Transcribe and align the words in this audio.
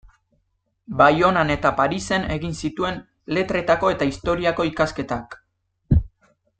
Baionan 1.01 1.51
eta 1.55 1.71
Parisen 1.81 2.25
egin 2.37 2.57
zituen 2.63 2.97
letretako 3.39 3.95
eta 3.97 4.11
historiako 4.13 4.67
ikasketak. 4.75 5.41